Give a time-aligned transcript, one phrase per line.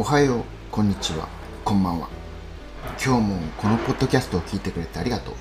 [0.00, 1.28] おはよう、こんにちは、
[1.62, 2.08] こんばんは。
[3.04, 5.34] 今日もこのポッドキャストを聞いてくれてありがとう。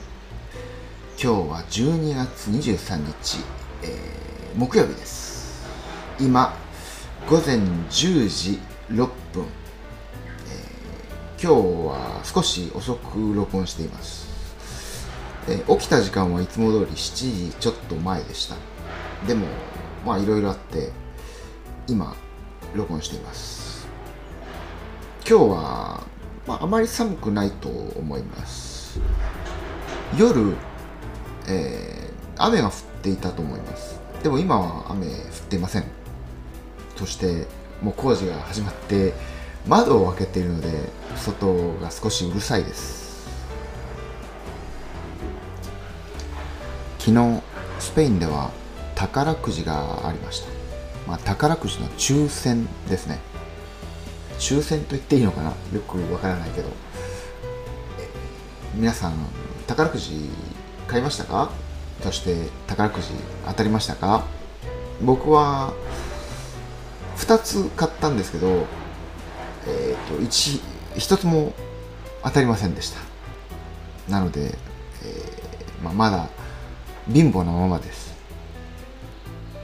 [1.11, 3.37] 今日は12月23日、
[3.83, 5.65] えー、木曜日です。
[6.19, 6.53] 今、
[7.29, 8.59] 午前10時
[8.91, 9.45] 6分。
[10.49, 14.27] えー今日は少し遅く録音しています。
[15.47, 18.55] えー起きた時間はいつも通り7時ちょっと前でした。
[19.25, 19.45] でも、
[20.05, 20.91] まあいろいろあって、
[21.87, 22.13] 今、
[22.75, 23.68] 録音しています。
[25.29, 26.07] 今日は、
[26.47, 28.99] まあ、あまり寒くないと思います。
[30.17, 30.55] 夜、
[31.47, 32.09] えー
[32.41, 33.99] 雨が降っていたと思います。
[34.23, 35.13] でも今は雨降っ
[35.49, 35.83] ていません。
[36.95, 37.45] そして
[37.81, 39.13] もう工事が始まって
[39.67, 40.69] 窓を開けているので
[41.15, 43.29] 外が少しうるさいです。
[46.97, 47.41] 昨日
[47.77, 48.49] スペインでは
[48.95, 50.47] 宝くじがありました、
[51.07, 53.19] まあ、宝くじの抽選ですね。
[54.39, 55.49] 抽選と言っていいのかな？
[55.49, 55.55] よ
[55.87, 56.69] くわからないけど。
[58.75, 59.13] 皆さん
[59.67, 60.29] 宝くじ
[60.87, 61.51] 買いましたか？
[62.01, 63.09] そして宝くじ
[63.45, 64.25] 当たりましたか？
[65.01, 65.73] 僕は
[67.17, 68.65] 2つ買ったんですけど
[69.67, 70.61] えっ、と 1,
[70.95, 71.53] 1つも
[72.23, 72.99] 当たりませんでした。
[74.09, 76.29] なので、えーまあ、まだ
[77.11, 78.15] 貧乏なままです。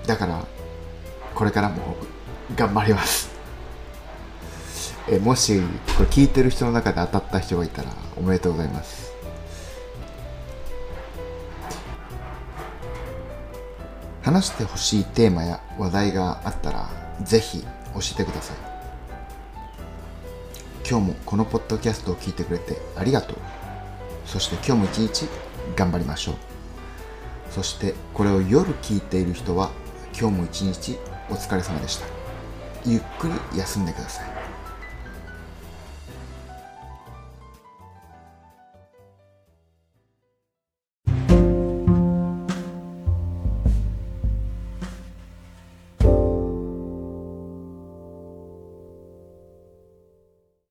[0.05, 0.45] だから
[1.33, 1.95] これからも
[2.55, 3.34] 頑張ります。
[5.07, 5.61] えもし
[5.97, 9.13] これ聞いてる人の中で当たった人がいたらおめでとうございます。
[14.23, 16.89] 話してほしいテーマや話題があったら
[17.21, 17.67] ぜひ教
[18.13, 18.57] えてください。
[20.89, 23.37] 今日もこのポッドキャストを聞いてくれてありがとう。
[24.25, 25.27] そして今日も一日
[25.75, 26.35] 頑張りましょう。
[27.51, 29.69] そしてこれを夜聞いている人は
[30.19, 30.97] 今日も一日
[31.29, 32.07] お疲れ様でした。
[32.85, 34.44] ゆっくり休んでください。